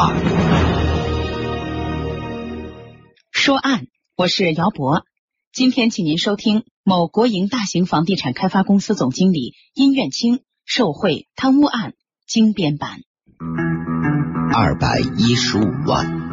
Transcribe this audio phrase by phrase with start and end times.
[0.00, 0.14] 二。
[3.32, 3.86] 说案，
[4.16, 5.02] 我是姚博，
[5.52, 11.94] 今天请您收听某国营大型房地产开发公司总经理殷愿清受贿贪污案
[12.28, 13.00] 精编版。
[14.54, 16.28] 二百一十五万。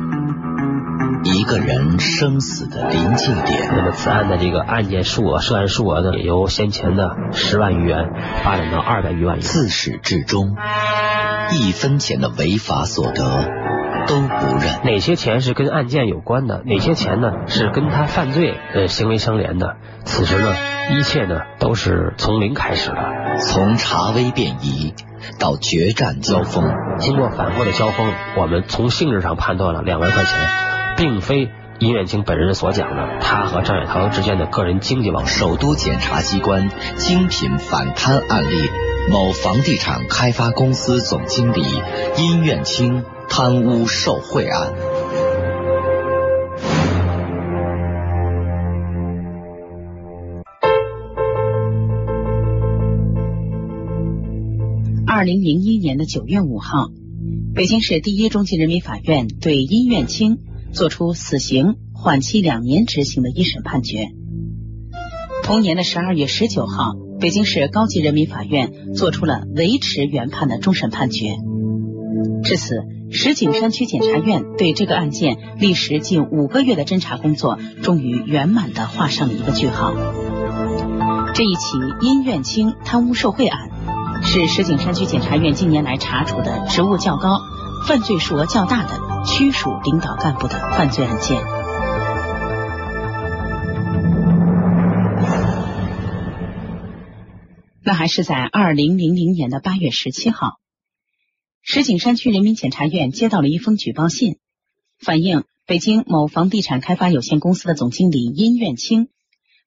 [1.23, 3.67] 一个人生死的临界点。
[3.71, 8.13] 那么此案的这个案件数额、涉案数额呢，由先前的十万余元
[8.43, 9.41] 发展到二百余万元。
[9.41, 10.55] 自始至终，
[11.51, 13.23] 一分钱的违法所得
[14.07, 14.79] 都不认。
[14.83, 16.61] 哪些钱是跟案件有关的？
[16.65, 19.77] 哪些钱呢是跟他犯罪呃行为相连的？
[20.03, 20.53] 此时呢，
[20.91, 22.97] 一切呢都是从零开始的。
[23.39, 24.93] 从查微辨疑
[25.39, 26.63] 到决战交锋，
[26.99, 30.33] 经过反复的交锋，我们从性质上判断了两万块钱。
[30.97, 31.49] 并非
[31.79, 35.39] 殷远清本人所讲的，他和张海涛之间的个人经济往事。
[35.41, 38.69] 首都检察机关精品反贪案例：
[39.09, 41.61] 某房地产开发公司总经理
[42.17, 44.73] 殷愿清贪污受贿案。
[55.07, 56.89] 二零零一年的九月五号，
[57.53, 60.39] 北京市第一中级人民法院对殷愿清。
[60.73, 64.09] 作出死刑缓期两年执行的一审判决。
[65.41, 71.37] 同年的十二月十九号，北京市高级人民法院作出了维持原判的终审判决。
[72.43, 79.93] 至此，石景山区检察院对这个案件历时近五个月的侦查工作，终于圆满的画上了一个句号。
[81.33, 83.69] 这一起殷愿清贪污受贿案，
[84.21, 87.39] 是石景山区检察院近年来查处的职务较高、
[87.87, 89.05] 犯罪数额较大的。
[89.25, 91.41] 区属领导干部的犯罪案件。
[97.87, 100.59] 那还是在二零零零年的八月十七号，
[101.61, 104.39] 石景山区人民检察院接到了一封举报信，
[104.97, 109.09] 反映北京某房地产开发有限公司的总经理殷愿清，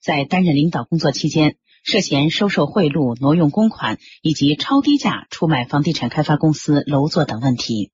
[0.02, 7.92] 在担任领导工作期间，涉嫌收受贿赂、挪用公款以及超低价出卖房地产开发公司楼座等问题。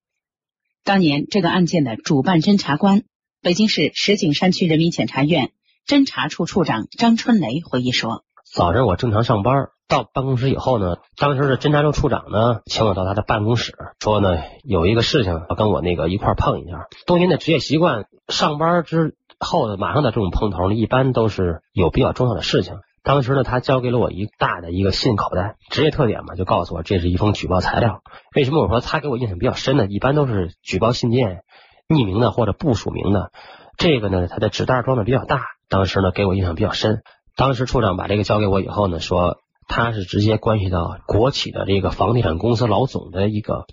[0.84, 3.02] 当年这个案件的主办侦查官，
[3.42, 5.52] 北京市石景山区人民检察院
[5.86, 16.86] 侦查处处长张春雷回忆说：“早上我正常上班，到办公室以后呢，当时的侦查处处长呢，请我到他的办公室，说呢有一个事情要跟我那个一块碰一下。
[17.06, 28.00] 多年的职业习惯，上班之后的马上的这种碰头呢，一般都是有比较重要的事情。”当时呢，他交给了我一大的一个信口袋，职业特点嘛，就告诉我这是一封举报材料。
[28.34, 29.86] 为什么我说他给我印象比较深呢？
[29.86, 31.42] 一般都是举报信件
[31.86, 33.30] 匿名的或者不署名的，
[33.76, 35.42] 这个呢，他的纸袋装的比较大。
[35.68, 37.02] 当时呢，给我印象比较深。
[37.36, 39.36] 当时处长把这个交给我以后呢，说
[39.68, 43.66] 他是直接关系到国企的这个房地产公司老总的一个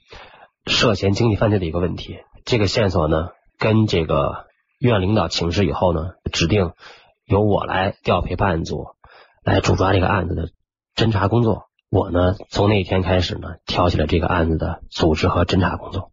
[0.65, 2.19] 涉嫌经济犯罪的一个问题。
[2.45, 4.47] 这个线索呢，跟这个
[4.79, 6.71] 院领导请示以后呢，指定
[7.25, 8.87] 由我来调配办案组。
[9.43, 10.49] 来主抓这个案子的
[10.95, 16.11] 侦查工作，我呢从那天开始呢挑起了这个案子的组织和侦查工作。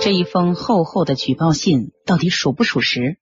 [0.00, 3.18] 这一封厚厚的举报信到底属不属实？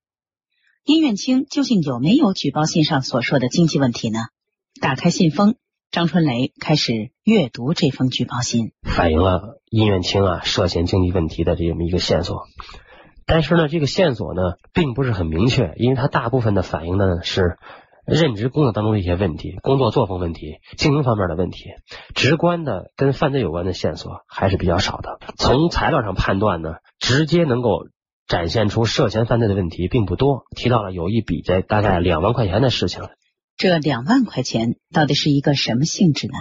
[0.86, 4.20] 殷愿清究竟有没有举报信上所说的经济问题呢？
[4.80, 5.56] 打开信封，
[5.90, 12.44] 张春雷开始阅读这封举报信，反映了殷愿清啊涉嫌经济问题的这么一个线索。
[13.26, 14.42] 但是呢，这个线索呢，
[14.72, 17.58] 并不是很明确，因为它大部分的反映的呢是
[18.06, 21.64] 任职工作当中的一些问题、工作作风问题、经营方面的问题，
[22.14, 25.18] 直观的跟犯罪有关的线索还是比较少的。
[25.36, 27.88] 从材料上判断呢，直接能够
[28.26, 30.44] 展现出涉嫌犯罪的问题并不多。
[30.56, 33.02] 提到了有一笔在大概两万块钱的事情，
[33.56, 36.34] 这两万块钱到底是一个什么性质呢？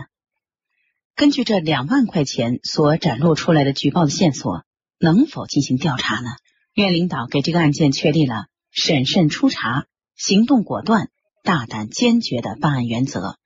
[1.16, 4.64] 根据这两万块钱所展露出来的举报的线索，
[5.00, 6.30] 能否进行调查呢？
[6.74, 9.86] 院领导给这个案件确立了审慎初查、
[10.18, 11.08] 行动果断、
[11.42, 13.38] 大胆坚决的办案原则。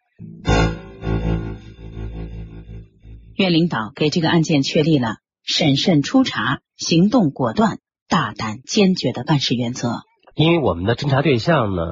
[3.35, 7.77] 院领导给这个案件确立了审慎初查、行动果断、
[8.09, 10.01] 大胆坚决的办事原则。
[10.35, 11.83] 因为我们的侦查对象呢？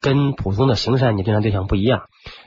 [0.00, 2.02] 跟普通的刑事案件侦查对象不一样，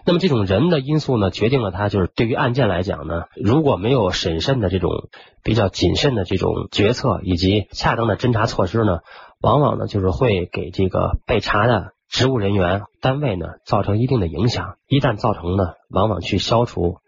[0.06, 5.10] 那么这种人的因素呢，决定了他就是对于案件来讲呢，如果没有审慎的这种
[5.44, 9.00] 比较谨慎的这种决策以及恰当的侦查措施呢，
[9.42, 17.00] 往往呢就是会给这个被查的职务人员单位呢造成一定的影响，一旦造成呢，往往去消除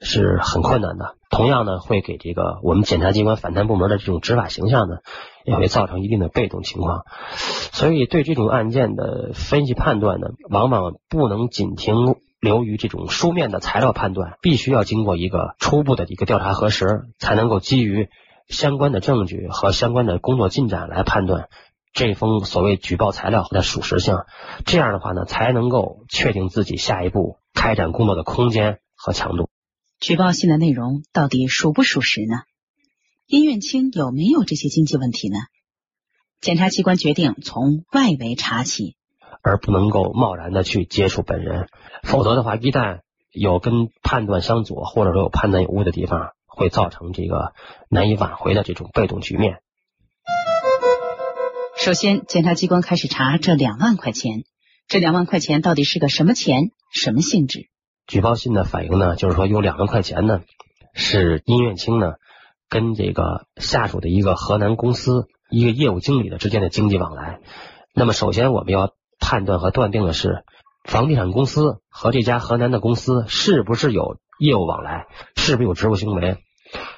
[0.00, 1.14] 是很困难的。
[1.30, 4.96] 同样呢，会给这个我们检察机关反贪部门的这种执法形象呢。
[5.44, 7.04] 也会造成一定的被动情况，
[7.72, 18.08] 所以对这种案件的分析判断呢，往往不能仅停留于这种书面的材料判断，必须要经过一个初步的一个调查核实，才能够基于
[18.48, 21.48] 相关的证据和相关的工作进展来判断
[21.92, 24.16] 这封所谓举报材料的属实性。
[24.64, 29.48] 这样的话呢，才能够确定自己下一步开展工作的空间和强度。
[30.00, 32.42] 举报信的内容到底属不属实呢？
[33.32, 35.38] 殷院清有没有这些经济问题呢？
[36.42, 38.94] 检察机关决定从外围查起。
[39.40, 41.66] 而不能够贸然的去接触本人，
[42.02, 43.00] 否则的话，一旦
[43.30, 47.54] 有跟判断相左，或者说有判断有误的地方，会造成这个
[47.88, 49.62] 难以挽回的这种被动局面。
[51.78, 54.44] 首先，检察机关开始查这两万块钱，
[54.88, 57.70] 这两万块钱到底是个什么钱，什么性质？
[58.06, 60.42] 举报信的反映呢，就是说有两万块钱呢，
[60.92, 62.16] 是殷月清呢
[62.72, 67.38] 跟这个下属的一个河南公司一个业务经理的之间的经济往来。
[67.94, 68.94] 那么，首先我们要。
[69.24, 70.42] 判断和断定的是，
[70.82, 76.38] 房地产公司和这家河南的公司是不是有业务往来，是不是有职务行为。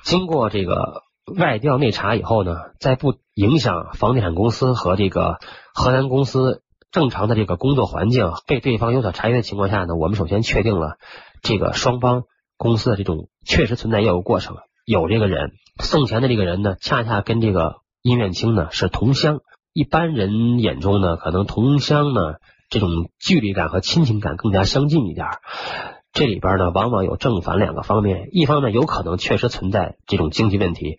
[0.05, 1.03] 经过这个
[1.37, 5.37] 外调内查以后呢，在不影响房地产公司和这个
[5.75, 10.97] 河南公司正常的这个工作环境，被对方有所察觉的情况下呢，我们首先确定了
[11.43, 12.23] 这个双方
[12.57, 14.57] 公司的这种确实存在业务过程，
[14.87, 19.41] 有这个人送钱的这个人呢，恰恰跟这个殷院清呢是同乡。
[19.73, 22.35] 一般人眼中呢，可能同乡呢
[22.71, 22.89] 这种
[23.19, 25.27] 距离感和亲情感更加相近一点。
[26.13, 28.29] 这里边呢，往往有正反两个方面。
[28.31, 30.99] 一方面有可能确实存在这种经济问题，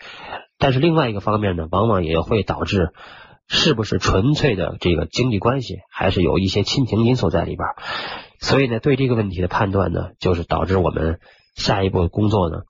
[0.57, 2.89] 但是另外一个方面呢，往往也会导致
[3.47, 7.69] 是不是纯粹的这个经济关系，还是有一些亲情因素在里边。
[8.41, 11.21] 所以呢，对这个问题的判断呢，就是导致我们
[11.55, 12.63] 下一步工作呢，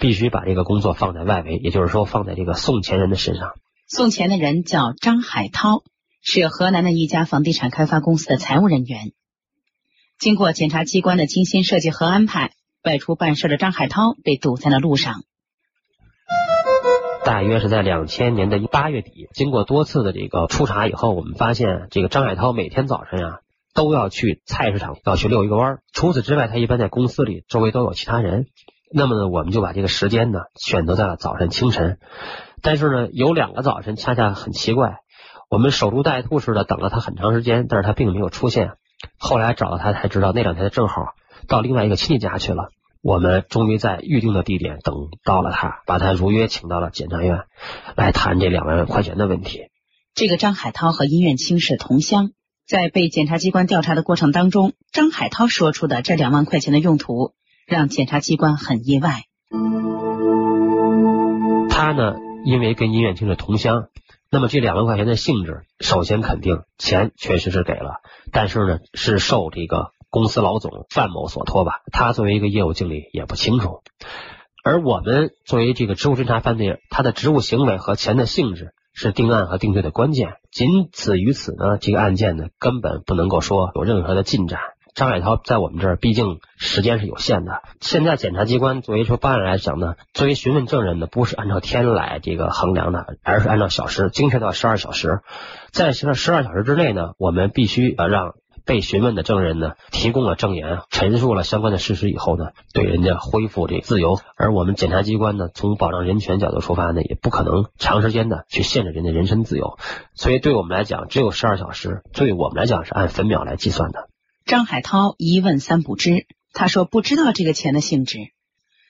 [0.00, 3.52] 必须把这个工作放在外围，也就是说放在这个送钱人的身上。
[3.86, 5.82] 送钱的人叫张海涛，
[6.22, 9.12] 是河南的一家房地产开发公司的财务人员。
[10.18, 12.52] 经过检察机关的精心设计和安排，
[12.82, 15.22] 外出办事的张海涛被堵在了路上。
[17.24, 23.40] 大约是在两千年的八月底，经过多次的这个初查以后，我们发现这个张海涛每天早晨呀
[23.74, 25.82] 都要去菜市场要去遛一个弯儿。
[25.92, 28.46] 除此之外，他一般在公司里周围都有其他人。
[28.92, 31.98] 那么呢，我们就把这个时间呢选择在了早晨清晨。
[32.60, 34.98] 但是呢，有两个早晨恰恰很奇怪，
[35.48, 38.72] 我们守株待兔似的等了他很长时间，但是他并没有出现。
[39.18, 41.14] 后来找到他才知道，那两天正好
[41.46, 42.68] 到另外一个亲戚家去了。
[43.02, 44.94] 我们终于在预定的地点等
[45.24, 47.44] 到了他，把他如约请到了检察院
[47.96, 49.70] 来谈这两万块钱的问题。
[50.14, 52.32] 这个张海涛和殷院清是同乡，
[52.66, 57.32] 在被检察机关调查的过程当中，张海涛说出的这两万块钱的用途
[57.70, 59.22] 让检察机关很意外。
[61.70, 62.16] 他呢？
[62.44, 63.88] 因为跟殷远清是同乡，
[64.30, 68.00] 那么这两万块钱的性质，首先肯定钱确实是给了，
[68.32, 73.82] 但是呢是受这个公司老总范某所托吧，他作为一个业务经理也不清楚，
[74.64, 84.58] 而我们作为这个职务侦查犯罪，他的职务行为和钱的性质是定案和定罪的关键，仅此于此呢，这个案件呢根本不能够说有任何的进展。
[85.00, 87.62] 张海涛在我们这儿，毕竟时间是有限的。
[87.80, 95.20] 现在检察机关作为说办案来讲呢，作为询问证人呢，不是按照天来这个衡量的，而是按照小时，精确到十二小时。
[95.72, 98.34] 在这十二小时之内呢，我们必须要让
[98.66, 104.18] 被询问的证人呢提供了证言，陈述了相关的事实以后呢，对人家恢复这自由。
[104.36, 109.78] 而我们检察机关呢，从保障人权角度出发呢，也不可能长时间的去限制人家人身自由。
[110.12, 114.09] 所以对我们来讲，只有十二小时，对我们来讲是按分秒来计算的。
[114.44, 118.18] 张海涛一问三不知，他说不知道这个钱的性质。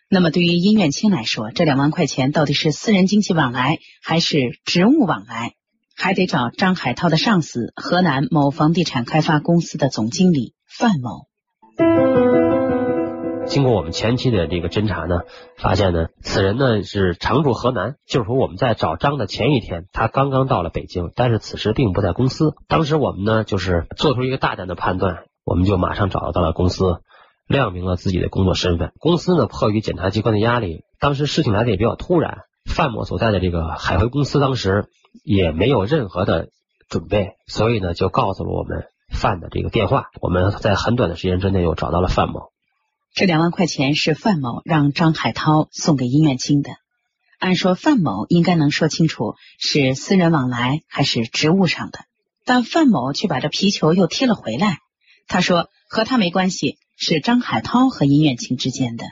[0.09, 5.55] 那么对于殷远清来说，这两万块钱到底是私人经济往来还是职务往来，
[5.97, 11.27] 还得找张海涛的上司河南某房地产开发公司的总经理范某。
[13.47, 15.21] 经过我们前期的这个侦查呢，
[15.57, 22.55] 发现呢，此人呢是常驻河南，就是说我们在找张的前一天，他刚刚到了北京，但是此时并不在公司。
[22.69, 25.25] 当时我们呢就是做出一个大胆的判断。
[25.51, 27.01] 我们就马上找到了公司，
[27.49, 28.93] 亮明了自己的工作身份。
[29.01, 32.43] 公司呢，迫于检察机关的压力，当时事情来的也比较突然。
[32.67, 34.89] 范某所在的这个海辉公司当时
[35.25, 36.51] 也没有任何的
[36.89, 40.11] 准备，所以呢，就告诉了我们范的这个电话。
[40.21, 42.53] 我们在很短的时间之内又找到了范某。
[43.13, 46.71] 这两万块钱是范某让张海涛送给殷院清的。
[47.41, 51.99] 按说范某应该能说清楚是私人往来还是职务上的，
[52.45, 54.79] 但范某却把这皮球又踢了回来。
[55.29, 59.05] 他说和他没关系，是张海涛和殷远清之间的。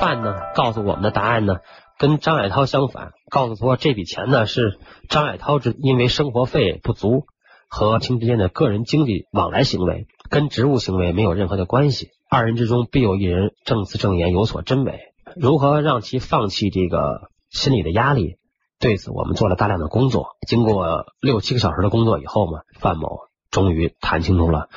[0.00, 1.56] 范呢告诉我们的答案呢，
[1.98, 7.26] 跟张海涛相反，告诉说这笔钱呢是张海涛之因为生活费不足
[7.68, 15.00] 和清之间的个人经济往来行为，跟职务行为没有任何的关系，二人之中必有一人证词证言有所真伪。
[15.36, 18.36] 如何让其放弃这个心理的压力？
[18.80, 20.36] 对此，我们做了大量的工作。
[20.46, 23.18] 经过六七个小时的工作以后嘛，范某
[23.50, 24.68] 终于谈清楚了。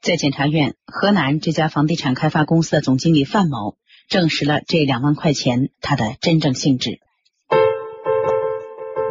[0.00, 3.76] 在检察院，河南这家房地产开发公司的总经理范某
[4.08, 7.00] 证实了这两万块钱他的真正性质。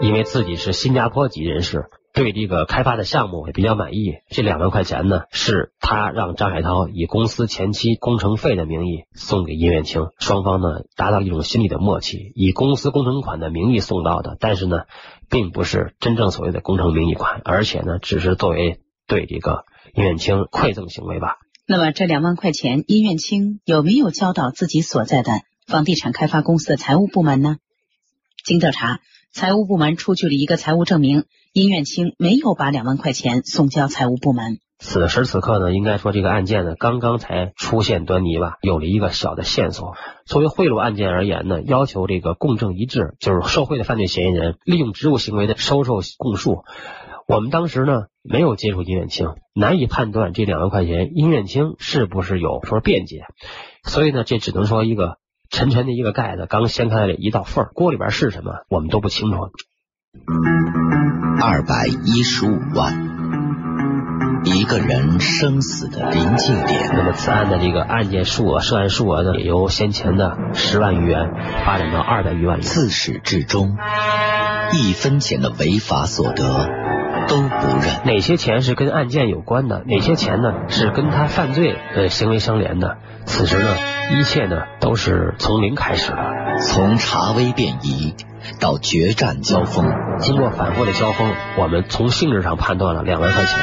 [0.02, 1.86] 因为自己是新加坡籍人士。
[2.16, 4.18] 对这个开发的项目也比较满意。
[4.30, 14.82] 这两万块钱呢，是他让张海涛以公司前期工程费的名义送给殷远清，双方呢达到一种心理的默契，以公司工程款的名义送到的，但是呢，
[15.28, 21.38] 并不是真正所谓的工程名义款，而且呢，只是作为对这个殷远清馈赠行为吧。
[21.68, 25.32] 那么这两万块钱，殷远清有没有交到自己所在的
[25.68, 27.58] 房地产开发公司的财务部门呢？
[28.46, 29.00] 经调查。
[29.36, 34.60] 财务部门出具了一个财务证明，殷远清没有把两万块钱送交财务部门。
[34.78, 39.96] 此时此刻呢，应该说这个案件呢刚刚才出现端倪吧，有了一个小的线索。
[40.28, 46.64] 作为贿赂案件而言呢，要求这个供证一致，就是受贿的犯罪嫌疑人利用职务行为的收受供述。
[47.28, 53.26] 我们当时呢没有接触殷远清，难以判断这两万块钱殷远清是不是有说辩解，
[53.84, 55.18] 所以呢，这只能说一个。
[55.50, 59.38] 沉沉的一个盖子刚掀开了一道缝，锅里边是什么，我们都不清楚。
[61.40, 66.90] 二百一十五万，一个人生死的临界点。
[66.96, 71.32] 那么此案的这个案件数额、涉案数额呢，也由先前的十万余元
[71.64, 72.66] 发展到二百余万元。
[72.66, 73.78] 自始至终，
[74.74, 76.68] 一分钱的违法所得
[77.28, 78.06] 都不认。
[78.06, 79.84] 哪些钱是跟案件有关的？
[79.86, 82.98] 哪些钱呢是跟他犯罪呃行为相连的？
[83.26, 83.76] 此时呢？
[84.12, 86.18] 一切呢都是从零开始的，
[86.60, 88.16] 从查微辨疑
[88.60, 89.88] 到决战交锋，
[90.20, 93.58] 经过反复的交锋，我们从性质上判断了两万块钱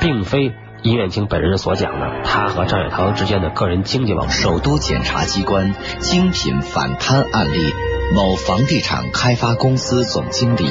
[0.00, 4.32] 并非殷远清本人所讲的他和张雪涛之间的个人经济往来。
[4.32, 7.72] 首都检察机关精品反贪案例：
[8.12, 10.66] 某房地产开发公司总经理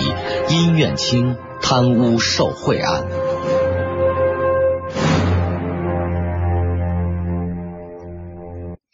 [0.49, 3.05] 殷远清贪污受贿案。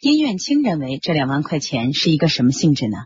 [0.00, 2.96] 殷远清认为这两万块钱是一个什么性质呢？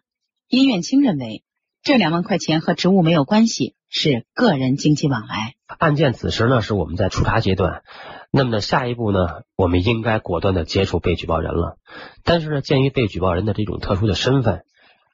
[0.49, 1.43] 殷远清认为
[1.83, 5.55] 这两万块钱和职务没有关系，是个人经济往来。
[5.79, 7.83] 案件此时呢是我们在初查阶段，
[8.31, 11.77] 那么呢下一步呢我们应该果断的接触被举报人了。
[12.25, 14.63] 但是呢鉴于被举报人的这种特殊的身份，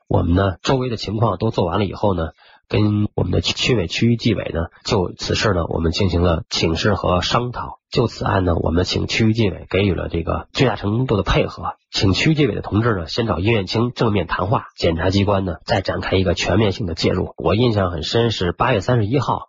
[0.06, 2.28] 我们呢周围的情况都做完了以后呢。
[2.72, 7.80] 跟我们的区委、区域纪委呢，就此事呢，我们进行了请示和商讨。
[7.90, 17.34] 就此案呢，我们请区域纪委给予了这个最大程度的配合，请区域纪委的同志呢，先找殷远清正面谈话，检察机关呢再展开一个全面性的介入。
[17.36, 19.48] 我印象很深，是八月三十一号，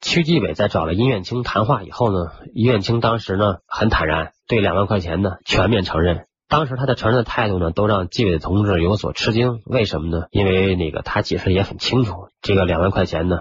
[0.00, 6.24] 区纪委在找了殷远清谈话以后呢，殷远清当时呢很坦然，对两万块钱呢全面承认。
[6.48, 9.62] 当时他的承认的态度呢，都让纪委的同志有所吃惊。
[9.64, 10.26] 为什么呢？
[10.30, 13.40] 因为那个他解释也很清楚，这个两万块钱呢，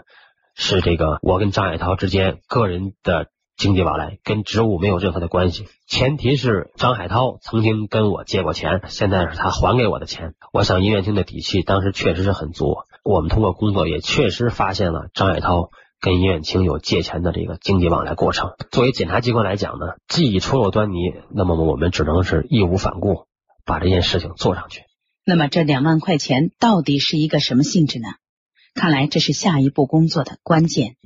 [0.56, 5.66] 是这个我跟张海涛之间个人的经济往来，跟职务没有任何的关系。
[5.86, 10.34] 前提是张海涛曾经跟我借过钱，现在是他还给我的钱。
[10.52, 12.78] 我想殷元清的底气当时确实是很足。
[13.04, 15.72] 我们通过工作也确实发现了张海涛。
[16.04, 23.26] 跟叶远清有借钱的这个经济往来过程，作为检察机关来讲呢，既已出露端倪，那么我们只能是义无反顾
[23.64, 24.82] 把这件事情做上去。
[25.26, 28.10] 那么这两万块钱到底是一个什么性质呢？
[28.76, 30.98] 看来这是下一步工作的关键。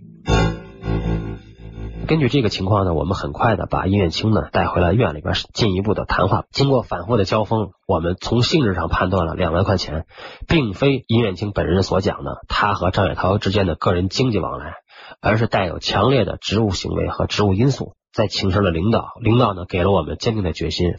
[2.07, 6.45] 根据这个情况呢，我们很快的把殷远清呢带回了院里边进一步的谈话。
[6.51, 10.05] 经过反复的交锋，我们从性质上判断了两万块钱
[10.47, 14.73] 并非殷远清本人所讲的他和张雪涛之间的个人经济往来。
[15.21, 20.95] 而是带有强烈的职务行为和职务因素，在请示了领导，领导呢给了我们坚定的决心，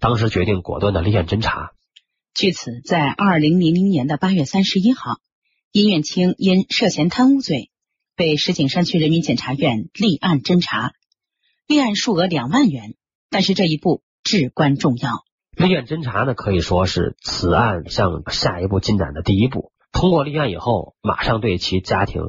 [0.00, 1.72] 当时决定果断的立案侦查。
[2.34, 5.18] 据此，在二零零零年的八月三十一号，
[5.70, 7.70] 殷远清因涉嫌贪污罪
[8.22, 10.92] 被石景山区人民检察院立案侦查，
[11.66, 12.94] 立案数额两万元。
[13.30, 15.24] 但是这一步至关重要，
[15.56, 19.72] 立案侦查呢可以说是此案向下一步进展的第一步。
[19.90, 22.22] 通过立案以后，马上对其家庭。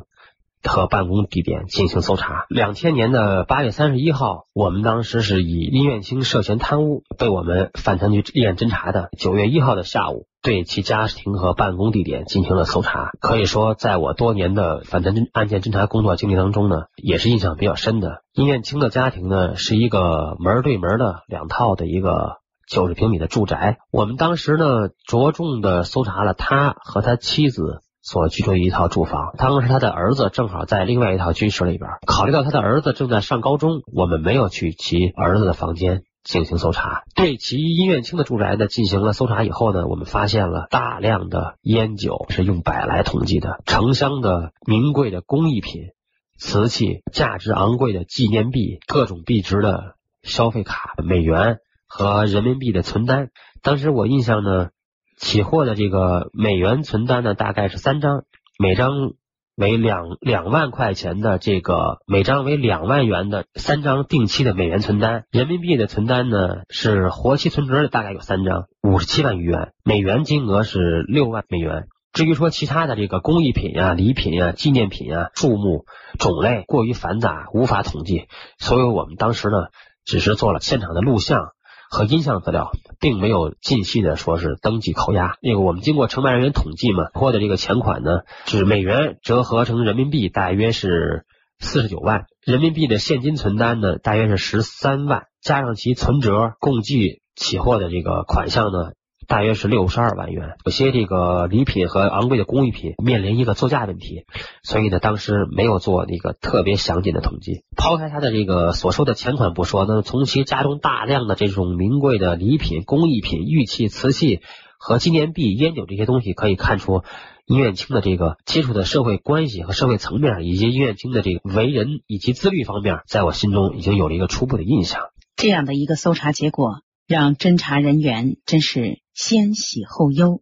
[0.66, 2.46] 和办公地点进行搜查。
[2.48, 9.10] 两千年的八月三十一号，我们当时是以殷远清涉嫌贪污被我们反贪局立案侦查的。
[9.20, 13.12] 九月一号的下午，对其家庭和办公地点进行了搜查。
[13.20, 18.22] 可以说，在我多年的反贪侦案件侦查工作经历当中呢，也是印象比较深的。
[18.34, 23.78] 殷艳清的家庭呢，是一个门对门的两套的一个九十平米的住宅。
[23.92, 27.82] 我们当时呢，着重的搜查了他和他妻子。
[28.06, 29.32] 所居住一套住房。
[29.38, 31.90] 当时他的儿子正好在另外一套居室里边。
[32.06, 37.04] 考虑到他的儿子正在上高中，我们没有去其儿子的房间进行搜查。
[37.16, 45.92] 对其殷院清的住宅呢进行了搜查以后呢，我们发现了大量的烟酒，是用百来统计的，成箱的名贵的工艺品。
[46.36, 53.30] 瓷器、价值昂贵的纪念币、各种币值的消费卡、美元和人民币的存单。
[53.62, 54.70] 当时我印象呢，
[55.16, 58.24] 起货的这个美元存单呢，大概是三张，
[58.58, 59.14] 每张
[59.56, 65.26] 为两两万块钱的这个，每张为两万元的三张定期的美元存单。
[65.30, 71.86] 人民币的存单呢，是活期存折，大概有三张，五十七万余元，美元金额是六万美元。
[72.14, 75.86] 至于说其他的这个工艺品啊、礼品啊、纪念品啊，数目
[76.20, 79.56] 种类过于繁杂，无法统计，所以我们当时呢，
[80.04, 81.54] 只是做了现场的录像
[81.94, 85.38] 和音像资料，并没有近期的说是登记扣押。
[85.44, 91.28] 那个我们经过承办人员统计嘛，获的这个钱款呢，是美元折合成人民币大约是
[91.60, 98.94] 四十九万，人民币的现金存单呢大约是十三万，加上其存折，共计起货的这个款项呢。
[99.28, 104.26] 大约是六十二万元，有些这个礼品和昂贵的工艺品面临一个作价问题，
[104.64, 107.64] 所以呢，当时没有做那个特别详尽的统计。
[107.78, 114.42] 抛开他的这个所收的钱款不说，那从其家中大量的这种名贵的礼品、工艺品、玉器、瓷器
[114.78, 117.04] 和纪念币、烟酒这些东西，可以看出
[117.46, 125.02] 殷院清的这个接触的社会关系和社会层面，以及殷院清的这个为人以及自律方面，在我心中已经有了一个初步的印象。
[125.36, 129.03] 这样的一个搜查结果，让侦查人员真是。
[129.14, 130.42] 先喜后忧，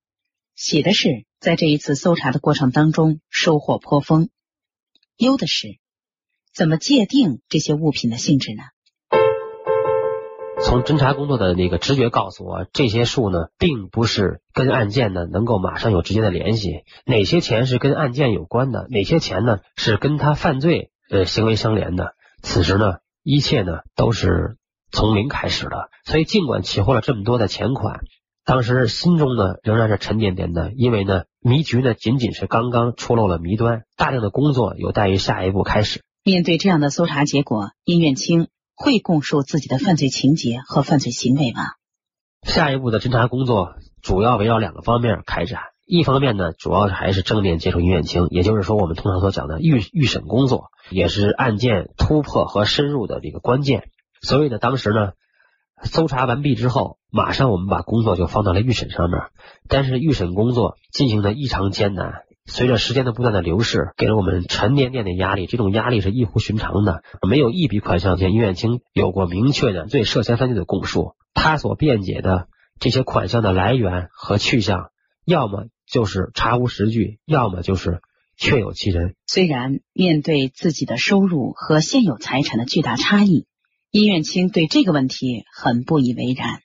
[0.55, 4.29] 喜的是在这一次搜查的过程当中收获颇丰；
[5.17, 5.77] 忧的是
[6.53, 8.63] 怎么界定这些物品的性质呢？
[10.63, 16.85] 从侦查工作的那个直觉告诉我，这些数呢，并不是跟案件呢能够马上有直接的联系。
[17.05, 18.87] 哪些钱是跟案件有关的？
[18.89, 22.15] 哪些钱呢是跟他犯罪呃行为相连的？
[22.41, 24.55] 此时呢，一切呢都是
[24.91, 25.89] 从零开始的。
[26.05, 27.99] 所以，尽管起获了这么多的钱款。
[28.43, 36.01] 当时心中呢仍然是沉甸甸的，因为呢迷局呢仅仅是刚刚出露了谜端，大量的工作有待于下一步开始。
[36.23, 41.61] 面对这样的搜查结果，殷远清会供述自己的犯罪情节和犯罪行为吗？
[42.41, 53.89] 下一步的侦查工作主要围绕两个方面开展，一方面呢主要还是正面接触殷远清，也就是说我们通常所讲的预预审工作，也是案件突破和深入的这个关键。
[54.21, 55.11] 所以呢当时呢。
[55.83, 59.19] 搜查完毕之后，马上我们把工作就放到了预审上面。
[59.67, 65.47] 但是预审工作进行的异常艰难，随着时间的不断的流逝，给了我们沉甸甸的压力。
[65.47, 71.13] 这种压力是异乎寻常的，没有一笔款项向殷远清有过明确的对涉嫌犯罪的供述。
[71.33, 72.47] 他所辩解的
[72.79, 74.89] 这些款项的来源和去向，
[75.25, 78.01] 要么就是查无实据，要么就是
[78.37, 79.15] 确有其人。
[79.25, 83.45] 虽然面对自己的收入和现有财产的巨大差异。
[83.91, 86.61] 殷远清对这个问题很不以为然。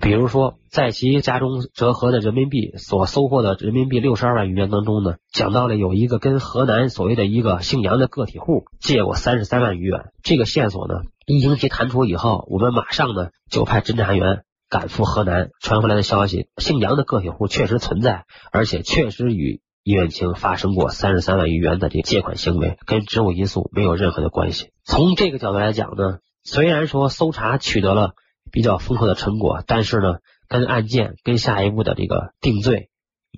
[0.00, 10.12] 比如说，在其家中折合的人民币所收获的人民币六十二万余元当中呢，讲到了有一个跟河南所谓的一个姓杨的个体户借过三十三万余元。
[10.22, 10.94] 这个线索呢，
[11.26, 19.60] 一经其弹出以后，我们马上呢就派侦查员赶赴河南，传回来的消息，姓杨的个体户确实存在，而且确实与。
[19.84, 24.70] 殷远清发生过三十三万余元的这个借款行为，跟职务因素没有任何的关系。
[24.82, 28.14] 从这个角度来讲呢，虽然说搜查取得了
[28.50, 30.16] 比较丰厚的成果，但是呢，
[30.48, 32.88] 跟案件跟下一步的这个定罪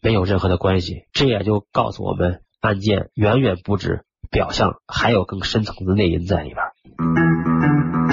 [0.01, 1.07] 没有任何的关系。
[1.13, 6.59] 这也就告诉我们，案件远远不止表象，还有更深层的内因在里边。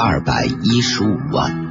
[0.01, 1.62] 二百一十五万。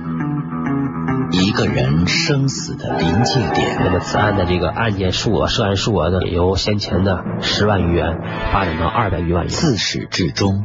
[1.52, 3.76] 一个人生死的临界点。
[3.84, 8.18] 那么此案的这个案件数额、涉案数额呢，也由先前的十万余元
[8.50, 9.48] 发展到二百余万元。
[9.50, 10.64] 自始至终，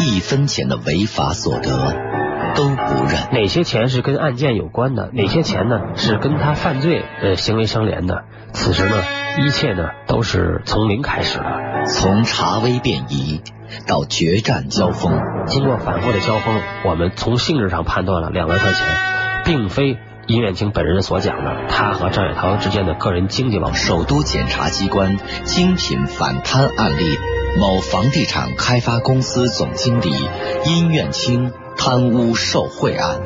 [0.00, 1.68] 一分钱的违法所得
[2.54, 3.32] 都不认。
[3.32, 5.10] 哪些钱是跟案件有关的？
[5.12, 8.24] 哪些钱呢是跟他犯罪呃行为相连的？
[8.54, 8.96] 此时呢，
[9.44, 13.42] 一切呢都是从零开始的，从查微辨疑
[13.86, 19.11] 到决战交锋，经过反复的交锋，我们从性质上判断了两万块钱。
[19.44, 23.74] 并非殷远清本人所讲的，他和张雪涛之间的个人经济往。
[23.74, 27.16] 首都检察机关精品反贪案例：
[27.58, 30.10] 某房地产开发公司总经理
[30.66, 33.20] 殷远清贪污受贿案。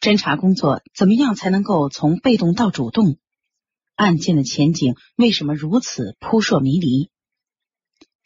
[0.00, 3.16] 侦查工作怎么样才能够从被动到主动？
[3.96, 7.10] 案件的前景为什么如此扑朔迷离？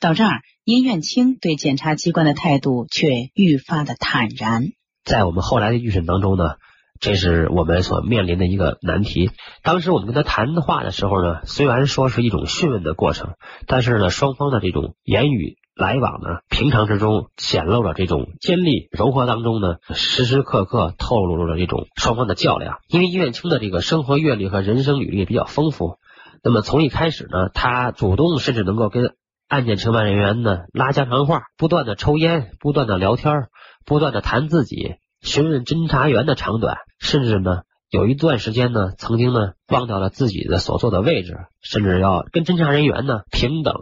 [0.03, 4.65] 到这儿，殷院清对检察机关的态度却愈发的坦然。
[5.05, 6.57] 在我们后来的预审当中呢，
[6.99, 9.31] 这是我们所面临的一个难题。
[9.63, 13.35] 当时我们跟他谈话的时候呢，虽然说是一种讯问的过程，
[13.69, 22.79] 但是呢，双方的这种言语来往呢，平常之中显露了这种尖利，柔和当中呢，时时刻刻透露了这种双方的较量。
[22.89, 25.99] 因为殷远清的这个生活阅历和人生履历比较丰富，
[26.43, 29.15] 那么从一开始呢，他主动甚至能够跟
[29.53, 33.49] 案件承办人员呢拉家常话，不断的抽烟，不断的聊天，
[33.85, 34.95] 不断的谈自己。
[35.21, 37.61] 询问侦查员的长短，甚至呢，
[37.91, 43.75] 有一段时间呢，曾经呢，忘掉了自己的所坐的位置，甚至要跟侦查人员呢平等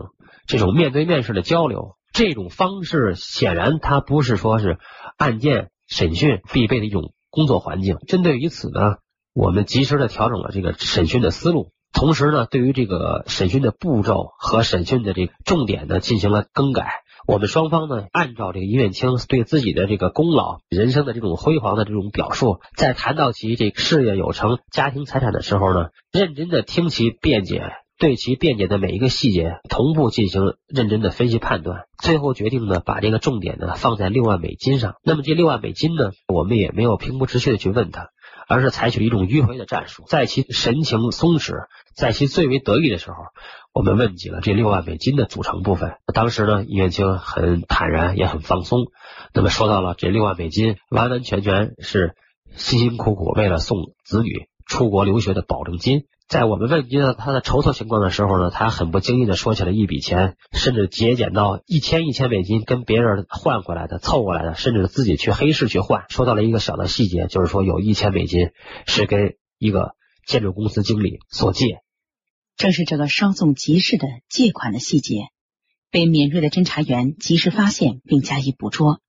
[0.48, 1.94] 这种面对面式的交流。
[2.12, 4.80] 这种方式显然它不是说是
[5.16, 7.96] 案件审讯必备的一种工作环境。
[8.08, 8.96] 针对于此呢，
[9.32, 17.02] 我们及时的调整了这个审讯的思路，同时呢，对于这个审讯的步骤和审讯的这个重点呢，进行了更改。
[17.26, 27.62] 我们双方呢，按照这个殷远清对自己的这个功劳、人生的这种辉煌的这种表述，在谈到其这事业有成、家庭财产的时候呢，认真的听其辩解，
[27.98, 34.94] 对其辩解的每一个细节同步进行认真的分析判断，最后决定呢，把这个重点呢放在六万美金上。
[35.04, 38.08] 那么这六万美金呢，我们也没有平铺直叙的去问他。
[38.50, 43.16] 而是采取了一种迂回的战术，在其神情松弛，在其最为得意的时候，
[43.72, 45.98] 我们问及了这六万美金的组成部分。
[46.12, 48.88] 当时呢，尹元清很坦然，也很放松。
[49.32, 52.16] 那么说到了这六万美金，完完全全是
[52.56, 56.06] 辛辛苦苦为了送子女出国留学的保证金。
[56.30, 66.04] 在我们问及到他的筹措情况的时候呢，他很不经意的说起了一笔钱，甚至节俭到一千一千美金跟别人换回来的、凑过来的，甚至自己去黑市去换。
[66.08, 68.52] 说到了一个小的细节，就是说有一千美金
[68.86, 71.80] 是跟一个建筑公司经理所借。
[72.56, 75.30] 正是这个稍纵即逝的借款的细节，
[75.90, 79.00] 被敏锐的侦查员及时发现并加以捕捉，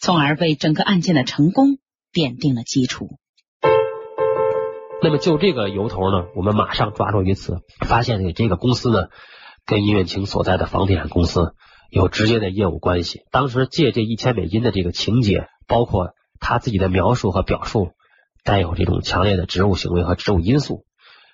[0.00, 1.78] 从而为整个案件的成功
[2.12, 3.20] 奠定了基础。
[5.00, 9.06] 那么就这个由头呢，我们马上抓住一次，发现这个公司呢
[9.64, 11.54] 跟殷远清所在的房地产公司
[11.88, 13.22] 有直接的业务关系。
[13.30, 17.92] 当时借这一千美金的这个情节，包括他自己的描述和表述，
[18.42, 20.84] 带有这种强烈的职务行为和职务因素，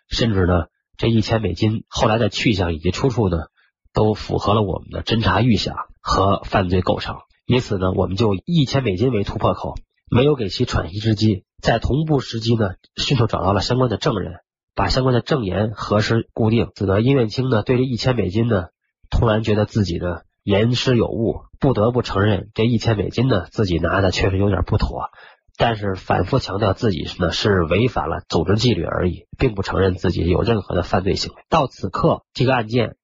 [0.08, 0.66] 甚至呢
[0.98, 3.46] 这一千美金后来的去向以及出处呢，
[3.94, 7.16] 都符合了我们的侦查预想和犯罪构成。
[7.46, 9.74] 因此呢，我们就一千美金为突破口，
[10.14, 11.42] 没有给其喘息之机。
[11.60, 14.34] 在同步时机呢，迅速找到了相关的证人，
[14.76, 18.66] 把相关的证言核实固定，使得殷远清呢对这一千美金呢，
[19.10, 25.10] 突然觉得自己的言失有误，不得不承认这一千美金呢自己拿的确实有点不妥，
[25.58, 31.42] 但是反复强调自己呢是违反了组织纪律而已，并不承认自己有任何的犯罪行为。
[31.48, 32.94] 到此刻，这个案件。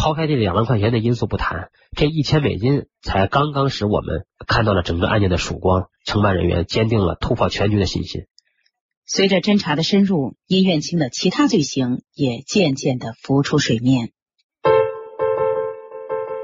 [0.00, 8.22] 抛开这两万块钱的因素不谈，这一千美金才刚刚使我们看到了整个案件的曙光，承办人员坚定了突破全局的信心。
[9.04, 14.12] 随着侦查的深入，殷院清的其他罪行也渐渐的浮出水面。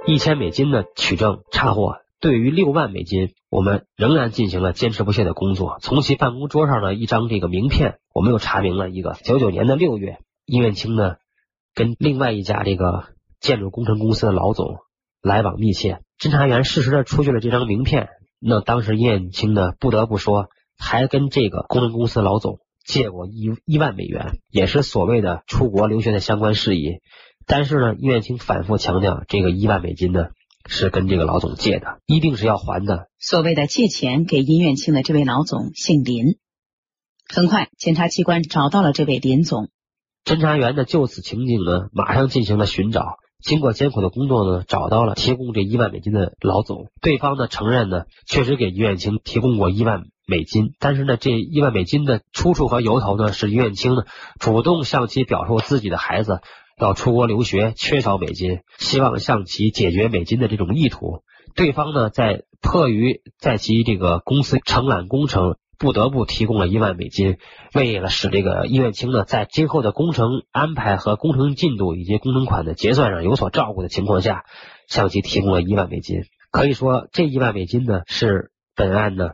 [0.07, 5.79] 一千美金的取证查获，对于六万美金，我们仍然进行了坚持不懈的工作。
[5.81, 11.15] 从其办公桌上的一张这个名片，我们又查明了一个九九年的六月，殷院清呢
[11.73, 13.16] 跟另外一家这个。
[13.41, 14.77] 建筑工程公司的老总
[15.23, 18.09] 来往密切，侦查员适时的出具了这张名片。
[18.39, 27.01] 那当时叶远清呢，不得不说，还跟这个工程公司老总借过一一万美元，也是所谓的出国留学的相关事宜。
[27.47, 30.27] 但是呢，叶远清反复强调，这个一万美金呢
[30.69, 33.09] 是跟这个老总借的，一定是要还的。
[33.19, 36.37] 所谓的借钱给殷远清的这位老总姓林。
[37.29, 39.71] 很快，检察机关找到了这位林总。
[40.25, 43.17] 侦查员呢，就此情景呢，马上进行了寻找。
[43.47, 46.89] 经过艰苦的工作呢，找到了提供这一万美金的老总。
[47.01, 54.03] 对方呢承认呢，确实给于远清提供过一万美金，但是呢，这一万美金的出处和由头呢，是于远清呢
[54.41, 56.41] 主动向其表述自己的孩子
[56.77, 61.23] 要出国留学，缺少美金，希望向其解决美金的这种意图。
[61.55, 65.57] 对方呢，在迫于在其这个公司承揽工程。
[65.79, 67.39] 不得不提供了一万美金，
[67.75, 74.45] 为了使这个医院清呢，在今后的工程安排和工程进度以及工程款的结算上有所照顾的情况下，
[74.89, 76.25] 向其提供了一万美金。
[76.51, 79.33] 可以说，这一万美金呢，是本案呢，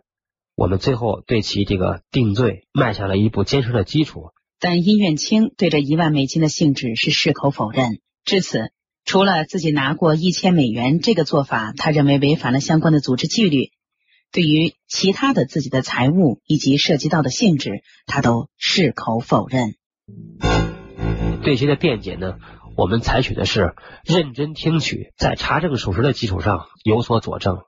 [0.57, 4.31] 我们最后对其这个定罪迈下了一步坚实的基础。
[4.59, 8.01] 但殷院清对这一万美金的性质是矢口否认。
[8.25, 8.71] 至此，
[9.05, 13.71] 除了自己拿过一千美元这个做法，他认为违反了相关的组织纪律。
[14.33, 19.75] 对于其他的自己的财物以及涉及到的性质，他都矢口否认。
[21.43, 22.37] 对其的辩解呢，
[22.75, 27.59] 我们采取的是认真听取，在查证属实的基础上有所佐证。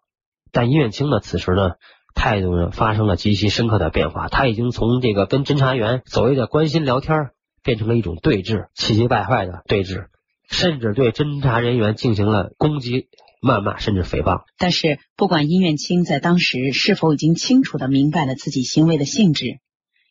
[0.53, 1.73] 但殷远清呢，此时呢，
[2.15, 4.29] 态度呢发生了极其深刻的变化。
[4.29, 10.07] 他已经从这个跟侦查员所谓的关心聊天，变成了一种对峙，气急败坏的对峙，
[10.49, 13.09] 甚至对侦查人员进行了攻击、
[13.45, 14.45] 谩骂，甚至诽谤。
[14.57, 19.59] 但是，不管殷愿清在当时是否已经清楚的明白了自己行为的性质，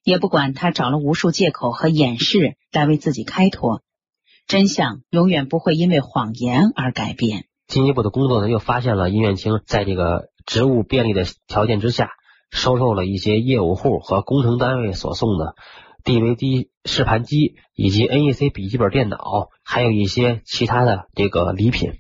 [0.04, 3.82] 也不管他找了无数借口和掩饰来为自己开脱，
[4.46, 7.46] 真相永远不会因为谎言而改变。
[7.65, 12.12] 进一步的工作呢，又发现了殷愿清在这个职务便利的条件之下，
[12.52, 15.56] 收受了一些业务户和工程单位所送的
[16.04, 21.93] DVD 试盘机以及 NEC 笔记本电脑，还有一些其他的这个礼品。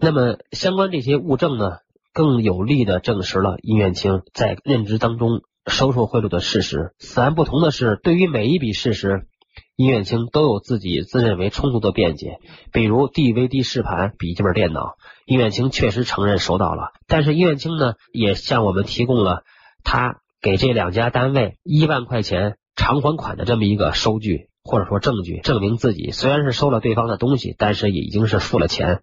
[0.00, 1.78] 那么，相关这些物证呢，
[2.12, 6.94] 更有力的证实了殷远清在任职当中收受贿赂的事实。
[6.98, 9.26] 此案不同的是，对于每一笔事实。
[9.74, 12.38] 殷远清都有自己自认为充足的辩解，
[12.72, 16.90] 比如 DVD 试盘、笔记本电脑，殷远清确实承认收到了。
[17.06, 19.44] 但是殷远清呢，也向我们提供了
[19.84, 29.00] 他给这两家单位一万块钱偿还款的这么一个收据或者说证据，证明自己虽然是收了对方的东西，但是也已经是付了钱。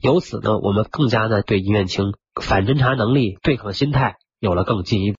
[0.00, 5.14] 由此呢，我们更加呢对殷愿清反侦查能力、对抗心态有了更进一步。